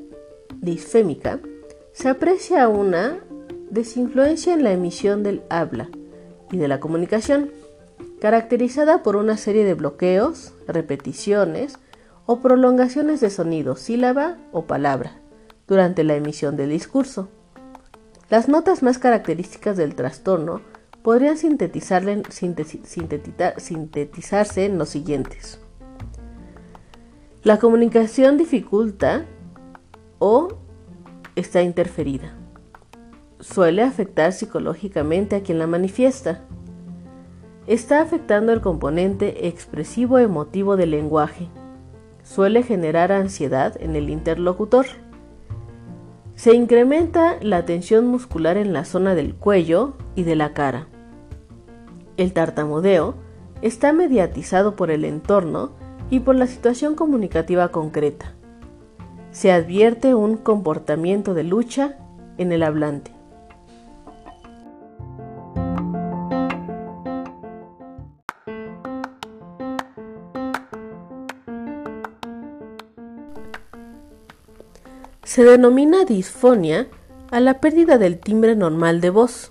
disfémica 0.61 1.41
se 1.93 2.09
aprecia 2.09 2.69
una 2.69 3.21
desinfluencia 3.71 4.55
en 4.55 4.63
la 4.63 4.73
emisión 4.73 5.23
del 5.23 5.43
habla, 5.49 5.91
y 6.51 6.59
de 6.59 6.69
la 6.69 6.81
comunicación, 6.81 7.51
caracterizada 8.21 9.03
por 9.03 9.17
una 9.17 9.37
serie 9.37 9.65
de 9.65 9.75
bloqueos, 9.75 10.55
repeticiones 10.67 11.79
o 12.27 12.41
prolongaciones 12.41 13.21
de 13.21 13.31
sonido, 13.31 13.77
sílaba 13.77 14.37
o 14.53 14.67
palabra 14.67 15.21
durante 15.67 16.05
la 16.05 16.15
emisión 16.15 16.57
del 16.57 16.71
discurso. 16.71 17.29
Las 18.29 18.49
notas 18.49 18.83
más 18.83 18.99
características 18.99 19.77
del 19.77 19.95
trastorno 19.95 20.61
podrían 21.03 21.37
sintetizarse 21.39 22.15
en 24.65 24.79
los 24.79 24.89
siguientes. 24.89 25.61
La 27.43 27.59
comunicación 27.59 28.37
dificulta 28.37 29.25
o 30.19 30.49
está 31.37 31.63
interferida 31.63 32.35
suele 33.49 33.83
afectar 33.83 34.33
psicológicamente 34.33 35.37
a 35.37 35.43
quien 35.43 35.59
la 35.59 35.69
manifiesta. 35.69 36.41
Está 37.67 38.01
afectando 38.01 38.53
el 38.53 38.61
componente 38.61 39.47
expresivo 39.47 40.19
emotivo 40.19 40.77
del 40.77 40.91
lenguaje. 40.91 41.49
Suele 42.25 42.65
generar 42.65 43.13
ansiedad 43.13 43.81
en 43.81 43.95
el 43.95 44.11
interlocutor. 44.11 44.87
Se 46.35 46.55
incrementa 46.55 47.37
la 47.41 47.65
tensión 47.65 48.09
muscular 48.09 48.57
en 48.57 48.73
la 48.73 48.85
zona 48.85 49.15
del 49.15 49.35
cuello 49.35 49.95
y 50.17 50.25
de 50.25 50.35
la 50.35 50.53
cara. 50.53 50.89
El 52.17 52.33
tartamudeo 52.33 53.15
está 53.63 53.93
mediatizado 53.93 54.75
por 54.75 54.91
el 54.91 55.05
entorno 55.05 55.71
y 56.11 56.21
por 56.21 56.35
la 56.35 56.49
situación 56.49 56.95
comunicativa 56.97 57.69
concreta. 57.69 58.35
Se 59.31 59.53
advierte 59.53 60.15
un 60.15 60.37
comportamiento 60.37 61.33
de 61.33 61.45
lucha 61.45 61.97
en 62.39 62.53
el 62.53 62.63
hablante. 62.63 63.16
Se 75.27 75.43
denomina 75.43 76.05
disfonia 76.05 76.87
a 77.33 77.41
la 77.41 77.61
pérdida 77.61 77.99
del 77.99 78.21
timbre 78.21 78.55
normal 78.55 79.01
de 79.01 79.11
voz. 79.11 79.51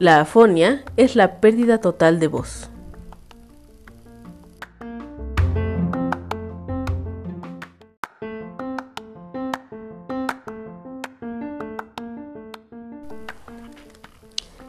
La 0.00 0.20
afonia 0.20 0.84
es 0.96 1.14
la 1.14 1.40
pérdida 1.40 1.78
total 1.78 2.18
de 2.18 2.26
voz. 2.26 2.68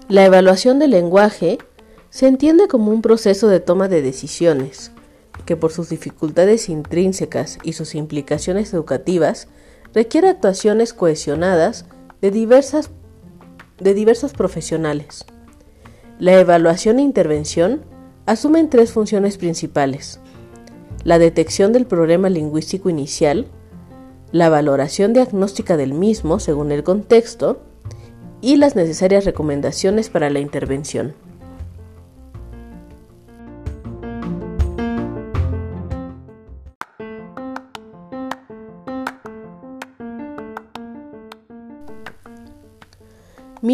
La 0.07 0.25
evaluación 0.25 0.77
del 0.77 0.91
lenguaje 0.91 1.57
se 2.11 2.27
entiende 2.27 2.67
como 2.67 2.91
un 2.91 3.01
proceso 3.01 3.47
de 3.47 3.59
toma 3.59 3.87
de 3.87 4.03
decisiones, 4.03 4.91
que 5.45 5.55
por 5.55 5.71
sus 5.71 5.89
dificultades 5.89 6.69
intrínsecas 6.69 7.59
y 7.63 7.73
sus 7.73 7.95
implicaciones 7.95 8.73
educativas 8.73 9.47
requiere 9.93 10.29
actuaciones 10.29 10.93
cohesionadas 10.93 11.85
de, 12.21 12.31
diversas, 12.31 12.89
de 13.79 13.93
diversos 13.93 14.33
profesionales. 14.33 15.25
La 16.19 16.39
evaluación 16.39 16.99
e 16.99 17.03
intervención 17.03 17.83
asumen 18.25 18.69
tres 18.69 18.91
funciones 18.91 19.37
principales. 19.37 20.19
La 21.03 21.19
detección 21.19 21.71
del 21.73 21.85
problema 21.85 22.29
lingüístico 22.29 22.89
inicial, 22.89 23.47
la 24.31 24.49
valoración 24.49 25.13
diagnóstica 25.13 25.77
del 25.77 25.93
mismo 25.93 26.39
según 26.39 26.71
el 26.71 26.83
contexto 26.83 27.61
y 28.41 28.57
las 28.57 28.75
necesarias 28.75 29.25
recomendaciones 29.25 30.09
para 30.09 30.29
la 30.29 30.39
intervención. 30.39 31.13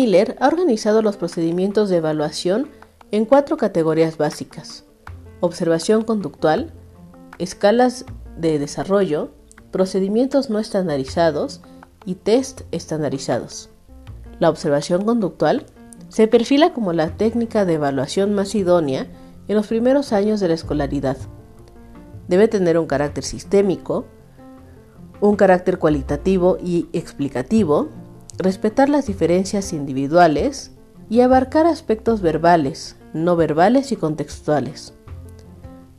Miller 0.01 0.36
ha 0.39 0.48
organizado 0.48 1.03
los 1.03 1.15
procedimientos 1.15 1.91
de 1.91 1.98
evaluación 1.98 2.70
en 3.12 3.25
cuatro 3.25 3.55
categorías 3.58 4.17
básicas. 4.17 4.84
Observación 5.41 6.03
conductual, 6.03 6.74
escalas 7.38 8.05
de 8.36 8.58
desarrollo, 8.58 9.29
procedimientos 9.70 10.50
no 10.50 10.58
estandarizados 10.58 11.62
y 12.03 12.15
test 12.15 12.62
estandarizados. 12.72 13.70
La 14.39 14.50
observación 14.50 15.05
conductual 15.05 15.67
se 16.10 16.27
perfila 16.27 16.74
como 16.74 16.93
la 16.93 17.15
técnica 17.15 17.63
de 17.65 17.75
evaluación 17.75 18.34
más 18.34 18.55
idónea 18.55 19.05
en 19.48 19.55
los 19.55 19.67
primeros 19.67 20.13
años 20.13 20.39
de 20.39 20.48
la 20.48 20.55
escolaridad. 20.55 21.17
Debe 22.27 22.48
tener 22.48 22.79
un 22.79 22.88
carácter 22.88 23.24
sistémico, 23.24 24.05
un 25.20 25.36
carácter 25.36 25.77
cualitativo 25.77 26.58
y 26.60 26.89
explicativo, 26.91 27.89
respetar 28.41 28.89
las 28.89 29.07
diferencias 29.07 29.74
individuales 29.74 30.71
y 31.10 31.21
abarcar 31.21 31.65
aspectos 31.65 32.21
verbales, 32.21 32.95
no 33.13 33.36
verbales 33.36 33.91
y 33.91 33.95
contextuales. 33.95 34.93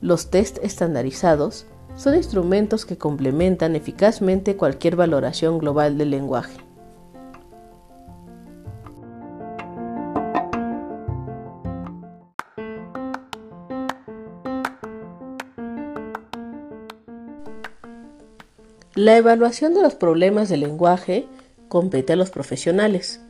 Los 0.01 0.31
test 0.31 0.59
estandarizados 0.63 1.67
son 1.97 2.17
instrumentos 2.17 2.87
que 2.87 2.99
complementan 2.99 3.77
eficazmente 3.77 4.57
cualquier 4.57 4.97
valoración 4.97 5.59
global 5.59 5.99
del 5.99 6.11
lenguaje. 6.11 6.57
La 18.95 19.17
evaluación 19.17 19.73
de 19.73 19.81
los 19.81 19.95
problemas 19.95 20.51
del 20.51 20.61
lenguaje 20.61 21.27
compete 21.73 22.13
a 22.13 22.17
los 22.17 22.31
profesionales. 22.31 23.23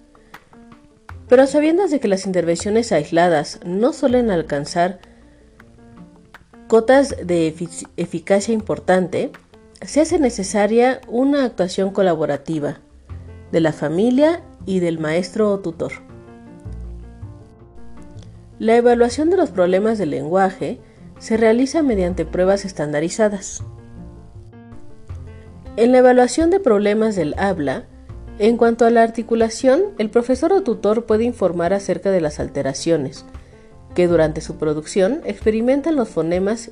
Pero 1.29 1.47
sabiendo 1.47 1.87
de 1.87 2.01
que 2.01 2.09
las 2.09 2.27
intervenciones 2.27 2.91
aisladas 2.91 3.61
no 3.65 3.93
suelen 3.93 4.33
alcanzar 4.33 4.99
cotas 6.67 7.15
de 7.25 7.55
eficacia 7.97 8.53
importante, 8.53 9.31
se 9.81 10.01
hace 10.01 10.19
necesaria 10.19 11.01
una 11.07 11.45
actuación 11.45 11.93
colaborativa 11.93 12.81
de 13.53 13.61
la 13.61 13.73
familia 13.73 14.43
y 14.67 14.81
del 14.81 14.99
maestro 14.99 15.53
o 15.53 15.61
tutor. 15.61 15.93
La 18.59 18.75
evaluación 18.75 19.31
de 19.31 19.37
los 19.37 19.51
problemas 19.51 19.99
del 19.99 20.11
lenguaje 20.11 20.81
se 21.21 21.37
realiza 21.37 21.85
mediante 21.85 22.25
pruebas 22.27 22.65
estandarizadas. 22.65 23.63
En 25.77 25.93
la 25.93 25.99
evaluación 25.99 26.51
de 26.51 26.59
problemas 26.59 27.15
del 27.15 27.37
habla, 27.39 27.87
en 28.39 28.57
cuanto 28.57 28.85
a 28.87 28.91
la 28.91 29.03
articulación, 29.03 29.83
el 29.99 30.11
profesor 30.11 30.53
o 30.53 30.62
tutor 30.62 31.05
puede 31.05 31.25
informar 31.25 31.73
acerca 31.73 32.11
de 32.11 32.21
las 32.21 32.41
alteraciones 32.41 33.25
que 33.95 34.07
durante 34.07 34.41
su 34.41 34.57
producción 34.57 35.21
experimentan 35.25 35.97
los 35.97 36.09
fonemas 36.09 36.71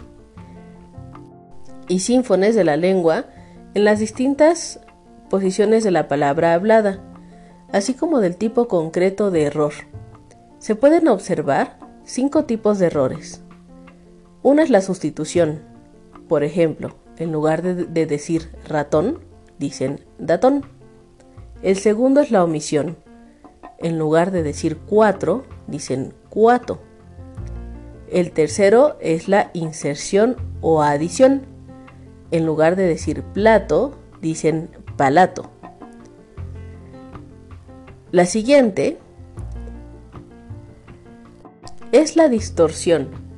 y 1.88 1.98
sínfones 2.00 2.54
de 2.54 2.64
la 2.64 2.76
lengua 2.76 3.26
en 3.74 3.84
las 3.84 3.98
distintas 3.98 4.80
posiciones 5.28 5.84
de 5.84 5.90
la 5.90 6.08
palabra 6.08 6.54
hablada, 6.54 7.00
así 7.72 7.94
como 7.94 8.20
del 8.20 8.36
tipo 8.36 8.68
concreto 8.68 9.30
de 9.30 9.44
error. 9.44 9.72
Se 10.58 10.74
pueden 10.74 11.08
observar 11.08 11.78
cinco 12.04 12.44
tipos 12.44 12.78
de 12.78 12.86
errores. 12.86 13.42
Una 14.42 14.62
es 14.62 14.70
la 14.70 14.82
sustitución. 14.82 15.62
Por 16.28 16.44
ejemplo, 16.44 16.96
en 17.16 17.32
lugar 17.32 17.62
de, 17.62 18.06
decir 18.06 18.50
ratón, 18.66 19.20
dicen 19.58 20.00
datón. 20.18 20.64
El 21.62 21.76
segundo 21.76 22.20
es 22.20 22.30
la 22.30 22.44
omisión. 22.44 22.96
En 23.78 23.98
lugar 23.98 24.30
de 24.30 24.42
decir 24.42 24.78
cuatro, 24.78 25.44
dicen 25.66 26.14
cuato. 26.28 26.80
El 28.10 28.32
tercero 28.32 28.96
es 29.00 29.28
la 29.28 29.50
inserción 29.54 30.36
o 30.60 30.82
adición. 30.82 31.42
En 32.30 32.46
lugar 32.46 32.76
de 32.76 32.86
decir 32.86 33.22
plato, 33.22 33.98
dicen 34.20 34.70
palato. 34.96 35.50
La 38.12 38.26
siguiente 38.26 38.98
es 41.92 42.16
la 42.16 42.28
distorsión 42.28 43.30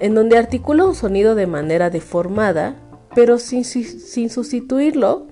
en 0.00 0.14
donde 0.14 0.38
articula 0.38 0.84
un 0.84 0.94
sonido 0.94 1.34
de 1.34 1.46
manera 1.46 1.90
deformada, 1.90 2.76
pero 3.14 3.38
sin, 3.38 3.64
sustituirlo 3.64 5.27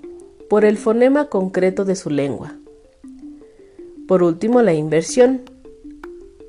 por 0.49 0.65
el 0.65 0.77
fonema 0.77 1.27
concreto 1.27 1.85
de 1.85 1.97
su 1.97 2.11
lengua. 2.11 2.57
Por 4.07 4.23
último, 4.23 4.63
la 4.63 4.73
inversión, 4.73 5.43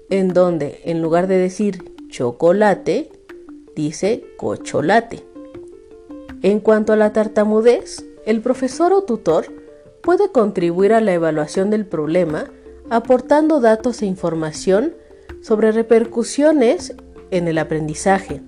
en 0.10 0.30
donde 0.30 0.82
en 0.86 1.02
lugar 1.02 1.28
de 1.28 1.38
decir 1.38 1.96
chocolate, 2.10 3.10
dice 3.76 4.26
cocholate. 4.38 5.24
En 6.42 6.60
cuanto 6.60 6.94
a 6.94 6.96
la 6.98 7.14
tartamudez, 7.14 8.06
el 8.26 8.42
profesor 8.42 8.94
o 8.94 9.04
tutor 9.04 9.48
puede 10.02 10.32
contribuir 10.32 10.94
a 10.94 11.02
la 11.02 11.14
evaluación 11.14 11.70
del 11.70 11.86
problema 11.86 12.52
aportando 12.90 13.60
datos 13.60 14.02
e 14.02 14.06
información 14.06 14.94
sobre 15.42 15.72
repercusiones 15.72 16.96
en 17.32 17.48
el 17.48 17.58
aprendizaje, 17.58 18.42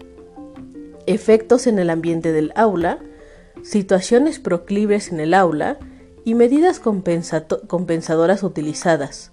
efectos 1.06 1.68
en 1.68 1.80
el 1.80 1.90
ambiente 1.90 2.32
del 2.32 2.52
aula, 2.56 3.00
situaciones 3.63 4.39
proclives 4.39 5.12
en 5.12 5.19
el 5.19 5.34
aula 5.34 5.78
y 6.26 6.36
medidas 6.36 6.80
compensadoras 6.80 8.43
utilizadas, 8.43 9.32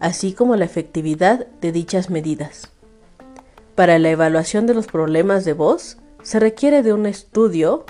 así 0.00 0.32
como 0.32 0.56
la 0.56 0.64
efectividad 0.64 1.46
de 1.60 1.72
dichas 1.72 2.10
medidas. 2.10 2.70
Para 3.74 3.98
la 3.98 4.10
evaluación 4.10 4.66
de 4.66 4.74
los 4.74 4.86
problemas 4.86 5.44
de 5.44 5.52
voz 5.52 5.98
se 6.22 6.40
requiere 6.40 6.82
de 6.82 6.92
un 6.92 7.06
estudio 7.06 7.84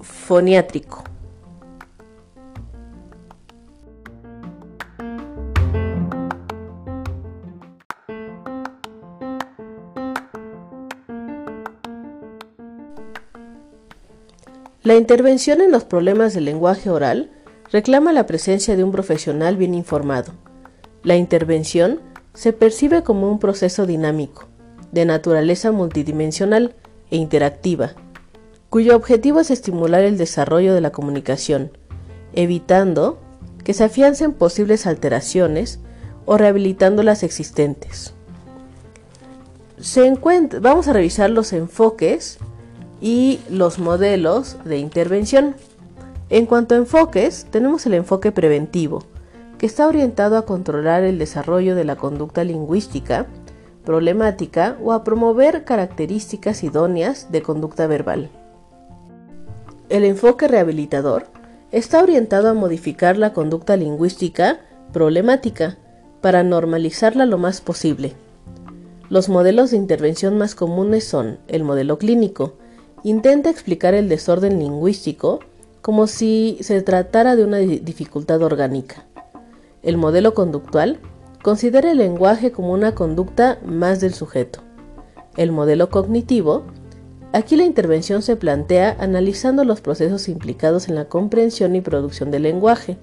foniátrico. 0.00 1.07
La 14.88 14.96
intervención 14.96 15.60
en 15.60 15.70
los 15.70 15.84
problemas 15.84 16.32
del 16.32 16.46
lenguaje 16.46 16.88
oral 16.88 17.30
reclama 17.70 18.14
la 18.14 18.24
presencia 18.24 18.74
de 18.74 18.84
un 18.84 18.90
profesional 18.90 19.58
bien 19.58 19.74
informado. 19.74 20.32
La 21.02 21.14
intervención 21.14 22.00
se 22.32 22.54
percibe 22.54 23.02
como 23.02 23.30
un 23.30 23.38
proceso 23.38 23.84
dinámico, 23.84 24.48
de 24.90 25.04
naturaleza 25.04 25.72
multidimensional 25.72 26.74
e 27.10 27.18
interactiva, 27.18 27.96
cuyo 28.70 28.96
objetivo 28.96 29.40
es 29.40 29.50
estimular 29.50 30.04
el 30.04 30.16
desarrollo 30.16 30.72
de 30.72 30.80
la 30.80 30.90
comunicación, 30.90 31.70
evitando 32.32 33.18
que 33.64 33.74
se 33.74 33.84
afiancen 33.84 34.32
posibles 34.32 34.86
alteraciones 34.86 35.80
o 36.24 36.38
rehabilitando 36.38 37.02
las 37.02 37.24
existentes. 37.24 38.14
vamos 40.62 40.88
a 40.88 40.94
revisar 40.94 41.28
los 41.28 41.52
enfoques 41.52 42.38
y 43.00 43.40
los 43.50 43.78
modelos 43.78 44.56
de 44.64 44.78
intervención. 44.78 45.54
En 46.30 46.46
cuanto 46.46 46.74
a 46.74 46.78
enfoques, 46.78 47.46
tenemos 47.50 47.86
el 47.86 47.94
enfoque 47.94 48.32
preventivo, 48.32 49.04
que 49.56 49.66
está 49.66 49.86
orientado 49.86 50.36
a 50.36 50.44
controlar 50.44 51.02
el 51.02 51.18
desarrollo 51.18 51.74
de 51.74 51.84
la 51.84 51.96
conducta 51.96 52.44
lingüística, 52.44 53.26
problemática 53.84 54.76
o 54.82 54.92
a 54.92 55.04
promover 55.04 55.64
características 55.64 56.62
idóneas 56.62 57.32
de 57.32 57.42
conducta 57.42 57.86
verbal. 57.86 58.30
El 59.88 60.04
enfoque 60.04 60.48
rehabilitador 60.48 61.26
está 61.72 62.02
orientado 62.02 62.50
a 62.50 62.54
modificar 62.54 63.16
la 63.16 63.32
conducta 63.32 63.76
lingüística 63.76 64.60
problemática 64.92 65.78
para 66.20 66.42
normalizarla 66.42 67.24
lo 67.26 67.38
más 67.38 67.60
posible. 67.60 68.14
Los 69.08 69.28
modelos 69.28 69.70
de 69.70 69.78
intervención 69.78 70.36
más 70.36 70.54
comunes 70.54 71.04
son 71.04 71.38
el 71.48 71.64
modelo 71.64 71.98
clínico, 71.98 72.54
intenta 73.04 73.50
explicar 73.50 73.94
el 73.94 74.08
desorden 74.08 74.58
lingüístico 74.58 75.40
como 75.82 76.06
si 76.06 76.58
se 76.60 76.82
tratara 76.82 77.36
de 77.36 77.44
una 77.44 77.58
dificultad 77.58 78.42
orgánica. 78.42 79.06
El 79.82 79.96
modelo 79.96 80.34
conductual 80.34 80.98
considera 81.42 81.90
el 81.90 81.98
lenguaje 81.98 82.52
como 82.52 82.72
una 82.72 82.94
conducta 82.94 83.58
más 83.64 84.00
del 84.00 84.12
sujeto. 84.12 84.60
El 85.36 85.52
modelo 85.52 85.88
cognitivo, 85.88 86.64
aquí 87.32 87.56
la 87.56 87.64
intervención 87.64 88.22
se 88.22 88.36
plantea 88.36 88.96
analizando 88.98 89.64
los 89.64 89.80
procesos 89.80 90.28
implicados 90.28 90.88
en 90.88 90.96
la 90.96 91.04
comprensión 91.06 91.76
y 91.76 91.80
producción 91.80 92.30
del 92.30 92.42
lenguaje. 92.42 92.98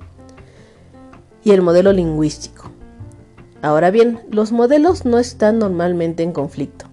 Y 1.43 1.51
el 1.51 1.61
modelo 1.61 1.93
lingüístico. 1.93 2.69
Ahora 3.61 3.89
bien, 3.89 4.19
los 4.29 4.51
modelos 4.51 5.05
no 5.05 5.17
están 5.17 5.59
normalmente 5.59 6.23
en 6.23 6.33
conflicto, 6.33 6.85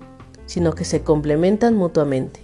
sino 0.47 0.75
que 0.75 0.85
se 0.85 1.03
complementan 1.03 1.75
mutuamente. 1.75 2.41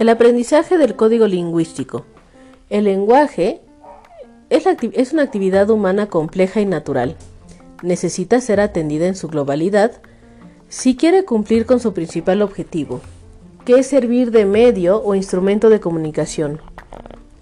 El 0.00 0.08
aprendizaje 0.08 0.78
del 0.78 0.96
código 0.96 1.26
lingüístico. 1.26 2.06
El 2.70 2.84
lenguaje 2.84 3.60
es, 4.48 5.12
una 5.12 5.22
actividad 5.22 5.68
humana 5.68 6.06
compleja 6.06 6.62
y 6.62 6.64
natural. 6.64 7.16
Necesita 7.82 8.40
ser 8.40 8.60
atendida 8.60 9.08
en 9.08 9.14
su 9.14 9.28
globalidad 9.28 10.00
si 10.70 10.96
quiere 10.96 11.26
cumplir 11.26 11.66
con 11.66 11.80
su 11.80 11.92
principal 11.92 12.40
objetivo, 12.40 13.02
que 13.66 13.78
es 13.78 13.88
servir 13.88 14.30
de 14.30 14.46
medio 14.46 15.02
o 15.02 15.14
instrumento 15.14 15.68
de 15.68 15.80
comunicación. 15.80 16.62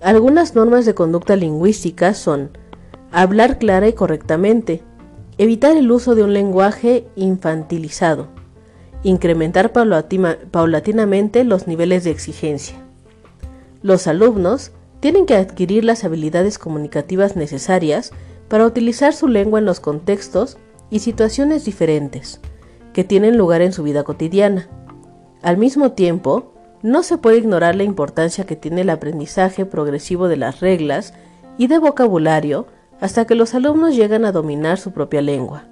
Algunas 0.00 0.56
normas 0.56 0.84
de 0.84 0.96
conducta 0.96 1.36
lingüística 1.36 2.12
son 2.12 2.50
hablar 3.12 3.60
clara 3.60 3.86
y 3.86 3.92
correctamente, 3.92 4.82
evitar 5.38 5.76
el 5.76 5.92
uso 5.92 6.16
de 6.16 6.24
un 6.24 6.32
lenguaje 6.32 7.06
infantilizado, 7.14 8.26
incrementar 9.02 9.72
paulatinamente 9.72 11.44
los 11.44 11.66
niveles 11.66 12.04
de 12.04 12.10
exigencia. 12.10 12.76
Los 13.82 14.06
alumnos 14.06 14.72
tienen 15.00 15.26
que 15.26 15.36
adquirir 15.36 15.84
las 15.84 16.04
habilidades 16.04 16.58
comunicativas 16.58 17.36
necesarias 17.36 18.12
para 18.48 18.66
utilizar 18.66 19.12
su 19.12 19.28
lengua 19.28 19.60
en 19.60 19.66
los 19.66 19.80
contextos 19.80 20.58
y 20.90 21.00
situaciones 21.00 21.64
diferentes 21.64 22.40
que 22.92 23.04
tienen 23.04 23.36
lugar 23.36 23.62
en 23.62 23.72
su 23.72 23.82
vida 23.82 24.02
cotidiana. 24.02 24.68
Al 25.42 25.56
mismo 25.56 25.92
tiempo, 25.92 26.52
no 26.82 27.02
se 27.02 27.18
puede 27.18 27.38
ignorar 27.38 27.76
la 27.76 27.84
importancia 27.84 28.44
que 28.44 28.56
tiene 28.56 28.80
el 28.80 28.90
aprendizaje 28.90 29.64
progresivo 29.66 30.28
de 30.28 30.36
las 30.36 30.60
reglas 30.60 31.14
y 31.58 31.66
de 31.66 31.78
vocabulario 31.78 32.66
hasta 33.00 33.24
que 33.26 33.34
los 33.34 33.54
alumnos 33.54 33.94
llegan 33.94 34.24
a 34.24 34.32
dominar 34.32 34.78
su 34.78 34.92
propia 34.92 35.22
lengua. 35.22 35.64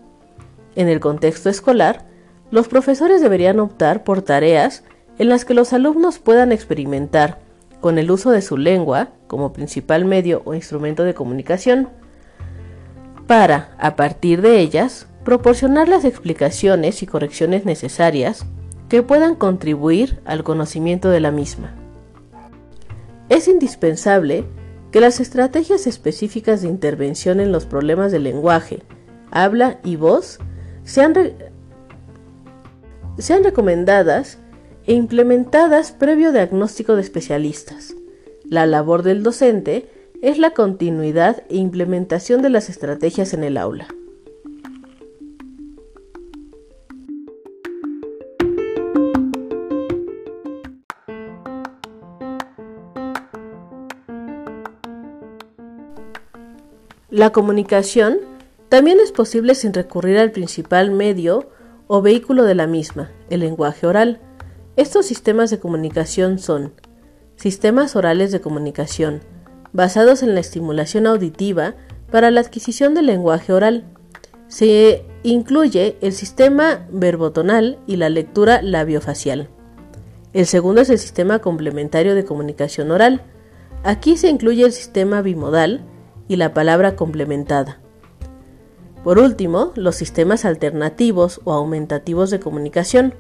En 0.77 0.89
el 0.89 1.01
contexto 1.01 1.49
escolar, 1.49 2.07
los 2.51 2.69
profesores 2.69 3.21
deberían 3.21 3.61
optar 3.61 4.05
por 4.05 4.23
tareas 4.23 4.85
en 5.19 5.29
las 5.29 5.45
que 5.45 5.55
los 5.55 5.73
alumnos 5.73 6.19
puedan 6.19 6.53
experimentar 6.53 7.41
con 7.81 7.99
el 7.99 8.11
uso 8.11 8.31
de 8.31 8.43
su 8.43 8.57
lengua 8.57 9.11
como 9.27 9.53
principal 9.53 10.05
medio 10.05 10.43
o 10.45 10.55
instrumento 10.55 11.05
de 11.05 11.15
comunicación, 11.15 11.89
para, 13.27 13.75
a 13.79 13.97
partir 13.97 14.41
de 14.41 14.61
ellas, 14.61 15.09
proporcionar 15.25 15.89
las 15.89 16.05
explicaciones 16.05 17.03
y 17.03 17.07
correcciones 17.07 17.65
necesarias 17.65 18.47
que 18.89 19.03
puedan 19.03 19.35
contribuir 19.35 20.21
al 20.25 20.45
conocimiento 20.45 21.11
de 21.11 21.21
la 21.21 21.33
misma. 21.33 21.75
Es 23.29 23.49
indispensable 23.49 24.45
que 24.93 25.01
las 25.01 25.19
estrategias 25.19 25.89
específicas 25.89 26.63
de 26.63 26.69
intervención 26.69 27.41
en 27.41 27.51
los 27.51 27.67
problemas 27.67 28.13
de 28.13 28.21
lenguaje, 28.21 28.85
habla 29.33 29.81
y 29.83 29.97
voz 29.97 30.39
sean, 30.85 31.15
sean 33.19 33.45
recomendadas 33.45 34.39
e 34.87 34.95
implementadas 34.95 35.93
previo 35.93 36.33
diagnóstico 36.33 36.95
de 36.95 37.03
especialistas. 37.03 37.95
La 38.45 38.67
labor 38.67 39.03
del 39.03 39.23
docente 39.23 39.91
es 40.23 40.39
la 40.39 40.51
continuidad 40.51 41.43
e 41.49 41.57
implementación 41.57 42.43
de 42.43 42.51
las 42.51 42.69
estrategias 42.69 43.35
en 43.35 43.45
el 43.45 43.57
aula. 43.57 43.89
La 57.11 57.31
comunicación 57.31 58.19
también 58.69 59.01
es 59.01 59.11
posible 59.11 59.55
sin 59.55 59.73
recurrir 59.73 60.19
al 60.19 60.33
principal 60.33 60.91
medio 60.91 61.49
o 61.87 62.03
vehículo 62.03 62.45
de 62.45 62.55
la 62.55 62.67
misma, 62.67 63.11
el 63.31 63.41
lenguaje 63.41 63.87
oral. 63.87 64.21
Estos 64.77 65.07
sistemas 65.07 65.51
de 65.51 65.59
comunicación 65.59 66.39
son 66.39 66.73
sistemas 67.37 67.97
orales 67.97 68.33
de 68.33 68.41
comunicación, 68.41 69.21
basados 69.73 70.23
en 70.23 70.35
la 70.35 70.41
estimulación 70.41 71.07
auditiva 71.07 71.75
para 72.11 72.31
la 72.31 72.41
adquisición 72.41 72.95
del 72.95 73.07
lenguaje 73.07 73.53
oral. 73.53 73.85
Se 74.49 75.05
incluye 75.23 75.97
el 76.01 76.13
sistema 76.13 76.87
verbotonal 76.91 77.79
y 77.87 77.97
la 77.97 78.09
lectura 78.09 78.63
labiofacial. 78.63 79.49
El 80.33 80.47
segundo 80.47 80.83
es 80.83 80.91
el 80.91 80.99
sistema 80.99 81.39
complementario 81.39 82.15
de 82.15 82.25
comunicación 82.25 82.91
oral. 82.91 83.23
Aquí 83.85 84.17
se 84.17 84.29
incluye 84.29 84.65
el 84.65 84.73
sistema 84.73 85.23
bimodal, 85.23 85.85
y 86.29 86.37
la 86.37 86.55
palabra 86.55 86.97
complementada. 86.97 87.79
Por 89.07 89.21
último, 89.21 89.71
los 89.77 89.95
sistemas 89.95 90.45
alternativos 90.45 91.41
o 91.45 91.53
aumentativos 91.53 92.29
de 92.33 92.41
comunicación. 92.41 93.15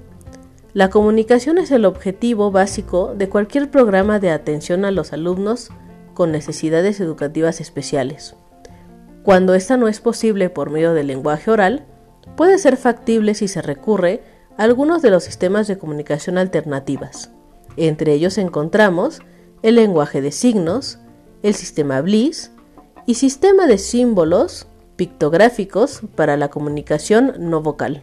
La 0.72 0.90
comunicación 0.90 1.58
es 1.58 1.70
el 1.70 1.84
objetivo 1.84 2.50
básico 2.50 3.14
de 3.14 3.28
cualquier 3.28 3.70
programa 3.70 4.18
de 4.18 4.32
atención 4.32 4.84
a 4.84 4.90
los 4.90 5.12
alumnos 5.12 5.68
con 6.12 6.32
necesidades 6.32 6.98
educativas 6.98 7.60
especiales. 7.60 8.34
Cuando 9.22 9.54
esta 9.54 9.76
no 9.76 9.86
es 9.86 10.00
posible 10.00 10.50
por 10.50 10.70
medio 10.70 10.92
del 10.92 11.06
lenguaje 11.06 11.52
oral, 11.52 11.86
puede 12.36 12.58
ser 12.58 12.76
factible 12.76 13.34
si 13.34 13.46
se 13.46 13.62
recurre 13.62 14.24
a 14.58 14.64
algunos 14.64 15.02
de 15.02 15.10
los 15.10 15.22
sistemas 15.22 15.68
de 15.68 15.78
comunicación 15.78 16.36
alternativas. 16.36 17.30
Entre 17.76 18.12
ellos 18.12 18.38
encontramos 18.38 19.20
el 19.62 19.76
lenguaje 19.76 20.20
de 20.20 20.32
signos, 20.32 20.98
el 21.44 21.54
sistema 21.54 22.00
BLIS, 22.00 22.50
y 23.06 23.14
sistema 23.14 23.68
de 23.68 23.78
símbolos 23.78 24.66
pictográficos 24.96 26.00
para 26.14 26.36
la 26.36 26.48
comunicación 26.48 27.34
no 27.38 27.62
vocal. 27.62 28.02